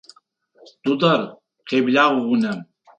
[0.83, 1.21] Дудар,
[1.67, 2.59] къеблагъ унэм!